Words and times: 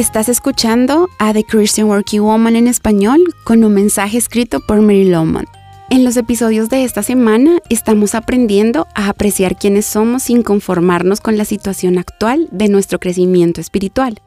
Estás 0.00 0.30
escuchando 0.30 1.10
a 1.18 1.34
The 1.34 1.44
Christian 1.44 1.88
Working 1.88 2.22
Woman 2.22 2.56
en 2.56 2.68
español 2.68 3.20
con 3.44 3.62
un 3.64 3.74
mensaje 3.74 4.16
escrito 4.16 4.60
por 4.66 4.80
Mary 4.80 5.04
Lowman. 5.04 5.44
En 5.90 6.04
los 6.04 6.16
episodios 6.16 6.70
de 6.70 6.84
esta 6.84 7.02
semana 7.02 7.58
estamos 7.68 8.14
aprendiendo 8.14 8.86
a 8.94 9.10
apreciar 9.10 9.58
quiénes 9.58 9.84
somos 9.84 10.22
sin 10.22 10.42
conformarnos 10.42 11.20
con 11.20 11.36
la 11.36 11.44
situación 11.44 11.98
actual 11.98 12.48
de 12.50 12.70
nuestro 12.70 12.98
crecimiento 12.98 13.60
espiritual. 13.60 14.22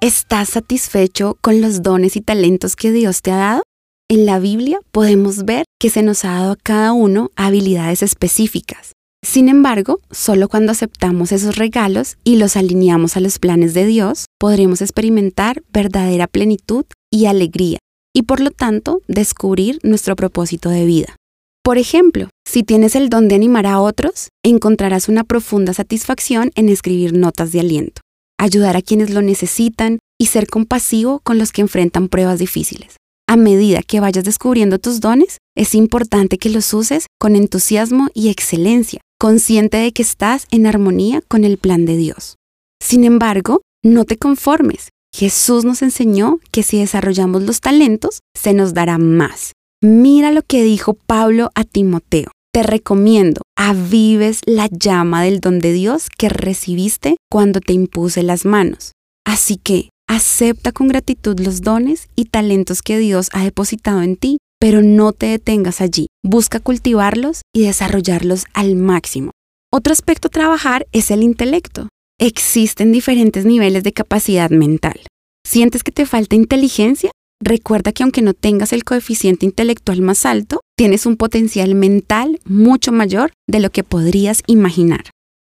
¿Estás 0.00 0.48
satisfecho 0.48 1.36
con 1.42 1.60
los 1.60 1.82
dones 1.82 2.16
y 2.16 2.22
talentos 2.22 2.74
que 2.74 2.90
Dios 2.90 3.20
te 3.20 3.30
ha 3.30 3.36
dado? 3.36 3.62
En 4.08 4.24
la 4.24 4.38
Biblia 4.38 4.80
podemos 4.92 5.44
ver 5.44 5.66
que 5.78 5.90
se 5.90 6.02
nos 6.02 6.24
ha 6.24 6.30
dado 6.30 6.52
a 6.52 6.56
cada 6.56 6.94
uno 6.94 7.28
habilidades 7.36 8.02
específicas. 8.02 8.92
Sin 9.24 9.48
embargo, 9.48 10.00
solo 10.10 10.48
cuando 10.48 10.72
aceptamos 10.72 11.32
esos 11.32 11.56
regalos 11.56 12.16
y 12.24 12.36
los 12.36 12.56
alineamos 12.56 13.16
a 13.16 13.20
los 13.20 13.38
planes 13.38 13.74
de 13.74 13.84
Dios, 13.84 14.26
podremos 14.38 14.80
experimentar 14.80 15.62
verdadera 15.72 16.26
plenitud 16.26 16.84
y 17.10 17.26
alegría 17.26 17.78
y 18.14 18.22
por 18.22 18.40
lo 18.40 18.50
tanto 18.50 19.02
descubrir 19.08 19.80
nuestro 19.82 20.16
propósito 20.16 20.70
de 20.70 20.84
vida. 20.84 21.16
Por 21.62 21.78
ejemplo, 21.78 22.30
si 22.48 22.62
tienes 22.62 22.96
el 22.96 23.10
don 23.10 23.28
de 23.28 23.34
animar 23.34 23.66
a 23.66 23.80
otros, 23.80 24.28
encontrarás 24.44 25.08
una 25.08 25.24
profunda 25.24 25.74
satisfacción 25.74 26.50
en 26.54 26.68
escribir 26.68 27.12
notas 27.12 27.52
de 27.52 27.60
aliento, 27.60 28.00
ayudar 28.38 28.76
a 28.76 28.82
quienes 28.82 29.10
lo 29.10 29.20
necesitan 29.20 29.98
y 30.18 30.26
ser 30.26 30.46
compasivo 30.46 31.20
con 31.20 31.38
los 31.38 31.52
que 31.52 31.60
enfrentan 31.60 32.08
pruebas 32.08 32.38
difíciles. 32.38 32.96
A 33.28 33.36
medida 33.36 33.82
que 33.82 34.00
vayas 34.00 34.24
descubriendo 34.24 34.78
tus 34.78 35.00
dones, 35.00 35.38
es 35.54 35.74
importante 35.74 36.38
que 36.38 36.48
los 36.48 36.72
uses 36.72 37.06
con 37.20 37.36
entusiasmo 37.36 38.08
y 38.14 38.30
excelencia, 38.30 39.02
consciente 39.18 39.76
de 39.76 39.92
que 39.92 40.02
estás 40.02 40.46
en 40.50 40.66
armonía 40.66 41.22
con 41.26 41.44
el 41.44 41.58
plan 41.58 41.84
de 41.84 41.96
Dios. 41.96 42.36
Sin 42.82 43.04
embargo, 43.04 43.62
no 43.82 44.04
te 44.04 44.16
conformes. 44.16 44.90
Jesús 45.14 45.64
nos 45.64 45.82
enseñó 45.82 46.38
que 46.52 46.62
si 46.62 46.78
desarrollamos 46.78 47.42
los 47.42 47.60
talentos, 47.60 48.20
se 48.36 48.54
nos 48.54 48.74
dará 48.74 48.98
más. 48.98 49.52
Mira 49.82 50.32
lo 50.32 50.42
que 50.42 50.62
dijo 50.62 50.94
Pablo 50.94 51.50
a 51.54 51.64
Timoteo. 51.64 52.30
Te 52.52 52.62
recomiendo, 52.62 53.42
avives 53.56 54.40
la 54.46 54.68
llama 54.68 55.22
del 55.22 55.40
don 55.40 55.58
de 55.58 55.72
Dios 55.72 56.08
que 56.16 56.28
recibiste 56.28 57.16
cuando 57.30 57.60
te 57.60 57.72
impuse 57.72 58.22
las 58.22 58.44
manos. 58.44 58.92
Así 59.24 59.56
que, 59.56 59.90
acepta 60.08 60.72
con 60.72 60.88
gratitud 60.88 61.38
los 61.40 61.60
dones 61.60 62.08
y 62.16 62.26
talentos 62.26 62.82
que 62.82 62.98
Dios 62.98 63.28
ha 63.32 63.44
depositado 63.44 64.02
en 64.02 64.16
ti 64.16 64.38
pero 64.60 64.82
no 64.82 65.12
te 65.12 65.26
detengas 65.26 65.80
allí. 65.80 66.07
Busca 66.30 66.60
cultivarlos 66.60 67.40
y 67.54 67.62
desarrollarlos 67.62 68.44
al 68.52 68.74
máximo. 68.74 69.30
Otro 69.72 69.94
aspecto 69.94 70.28
a 70.28 70.30
trabajar 70.30 70.86
es 70.92 71.10
el 71.10 71.22
intelecto. 71.22 71.88
Existen 72.20 72.92
diferentes 72.92 73.46
niveles 73.46 73.82
de 73.82 73.94
capacidad 73.94 74.50
mental. 74.50 75.00
¿Sientes 75.42 75.82
que 75.82 75.90
te 75.90 76.04
falta 76.04 76.36
inteligencia? 76.36 77.10
Recuerda 77.42 77.92
que 77.92 78.02
aunque 78.02 78.20
no 78.20 78.34
tengas 78.34 78.74
el 78.74 78.84
coeficiente 78.84 79.46
intelectual 79.46 80.02
más 80.02 80.26
alto, 80.26 80.60
tienes 80.76 81.06
un 81.06 81.16
potencial 81.16 81.74
mental 81.74 82.40
mucho 82.44 82.92
mayor 82.92 83.32
de 83.48 83.60
lo 83.60 83.70
que 83.70 83.82
podrías 83.82 84.42
imaginar. 84.46 85.04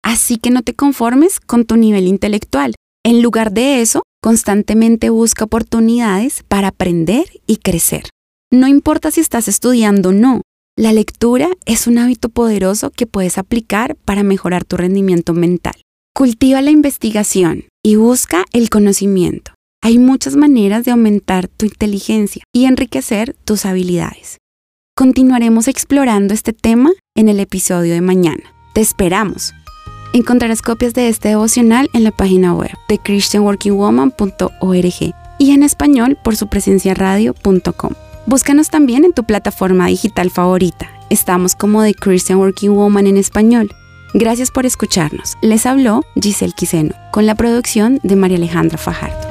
Así 0.05 0.37
que 0.37 0.51
no 0.51 0.61
te 0.61 0.75
conformes 0.75 1.41
con 1.41 1.65
tu 1.65 1.77
nivel 1.77 2.07
intelectual. 2.07 2.75
En 3.03 3.23
lugar 3.23 3.51
de 3.51 3.81
eso, 3.81 4.03
constantemente 4.23 5.09
busca 5.09 5.45
oportunidades 5.47 6.43
para 6.47 6.69
aprender 6.69 7.25
y 7.47 7.57
crecer. 7.57 8.11
No 8.53 8.69
importa 8.69 9.11
si 9.11 9.23
estás 9.23 9.49
estudiando 9.49 10.11
o 10.11 10.13
no, 10.13 10.43
la 10.77 10.93
lectura 10.93 11.49
es 11.65 11.87
un 11.87 11.97
hábito 11.97 12.29
poderoso 12.29 12.91
que 12.91 13.07
puedes 13.07 13.39
aplicar 13.39 13.97
para 14.05 14.23
mejorar 14.23 14.65
tu 14.65 14.77
rendimiento 14.77 15.33
mental. 15.33 15.73
Cultiva 16.15 16.61
la 16.61 16.71
investigación 16.71 17.65
y 17.83 17.97
busca 17.97 18.45
el 18.53 18.69
conocimiento. 18.69 19.53
Hay 19.83 19.99
muchas 19.99 20.37
maneras 20.37 20.85
de 20.85 20.91
aumentar 20.91 21.49
tu 21.49 21.65
inteligencia 21.65 22.43
y 22.53 22.67
enriquecer 22.67 23.35
tus 23.45 23.65
habilidades. 23.65 24.37
Continuaremos 24.95 25.67
explorando 25.67 26.35
este 26.35 26.53
tema 26.53 26.91
en 27.15 27.31
el 27.31 27.41
episodio 27.41 27.95
de 27.95 28.03
mañana. 28.03 28.43
Te 28.75 28.83
esperamos. 28.83 29.55
Encontrarás 30.13 30.61
copias 30.61 30.93
de 30.93 31.09
este 31.09 31.31
devocional 31.31 31.89
en 31.95 32.05
la 32.05 32.11
página 32.11 32.53
web 32.55 32.73
de 32.89 32.99
christianworkingwoman.org 32.99 35.15
y 35.39 35.51
en 35.51 35.63
español 35.63 36.19
por 36.23 36.37
su 36.37 36.49
presencia 36.49 36.93
radio.com. 36.95 37.93
Búscanos 38.29 38.71
también 38.71 39.05
en 39.05 39.13
tu 39.13 39.23
plataforma 39.23 39.87
digital 39.87 40.31
favorita. 40.33 40.91
Estamos 41.11 41.55
como 41.55 41.85
The 41.85 41.95
Christian 41.95 42.41
Working 42.41 42.75
Woman 42.75 43.07
en 43.07 43.19
español. 43.19 43.71
Gracias 44.15 44.51
por 44.51 44.67
escucharnos. 44.67 45.35
Les 45.43 45.65
habló 45.65 46.03
Giselle 46.21 46.53
Quiseno 46.53 46.93
con 47.13 47.25
la 47.25 47.37
producción 47.37 48.01
de 48.03 48.17
María 48.17 48.39
Alejandra 48.39 48.79
Fajardo. 48.79 49.26